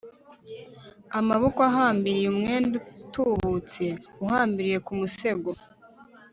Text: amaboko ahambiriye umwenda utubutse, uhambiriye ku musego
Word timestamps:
amaboko 1.19 1.59
ahambiriye 1.69 2.27
umwenda 2.33 2.73
utubutse, 3.05 3.85
uhambiriye 4.23 4.77
ku 4.85 4.91
musego 4.99 5.51